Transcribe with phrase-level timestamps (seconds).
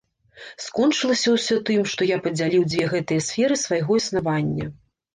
[0.67, 4.65] Скончылася ўсё тым, што я падзяліў дзве гэтыя сферы свайго існавання.